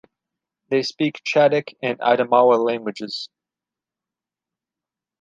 [0.69, 3.29] They speak Chadic and Adamawa languages.